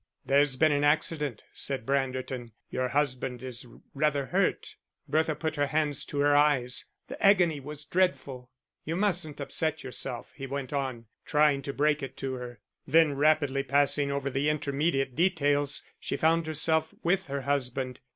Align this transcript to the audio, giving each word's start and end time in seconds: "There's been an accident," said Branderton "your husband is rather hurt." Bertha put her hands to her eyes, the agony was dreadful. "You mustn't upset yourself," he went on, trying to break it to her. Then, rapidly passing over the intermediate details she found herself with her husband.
"There's 0.25 0.55
been 0.55 0.71
an 0.71 0.83
accident," 0.83 1.43
said 1.53 1.85
Branderton 1.85 2.53
"your 2.71 2.87
husband 2.87 3.43
is 3.43 3.67
rather 3.93 4.25
hurt." 4.25 4.75
Bertha 5.07 5.35
put 5.35 5.57
her 5.57 5.67
hands 5.67 6.03
to 6.05 6.21
her 6.21 6.35
eyes, 6.35 6.85
the 7.07 7.23
agony 7.23 7.59
was 7.59 7.85
dreadful. 7.85 8.49
"You 8.83 8.95
mustn't 8.95 9.39
upset 9.39 9.83
yourself," 9.83 10.33
he 10.35 10.47
went 10.47 10.73
on, 10.73 11.05
trying 11.23 11.61
to 11.61 11.71
break 11.73 12.01
it 12.01 12.17
to 12.17 12.33
her. 12.33 12.61
Then, 12.87 13.13
rapidly 13.15 13.61
passing 13.61 14.09
over 14.11 14.31
the 14.31 14.49
intermediate 14.49 15.15
details 15.15 15.83
she 15.99 16.17
found 16.17 16.47
herself 16.47 16.95
with 17.03 17.27
her 17.27 17.41
husband. 17.41 17.99